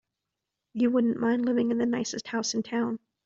You 0.73 0.89
wouldn't 0.89 1.19
mind 1.19 1.45
living 1.45 1.69
in 1.69 1.77
the 1.77 1.85
nicest 1.85 2.25
house 2.27 2.55
in 2.55 2.63
town. 2.63 2.97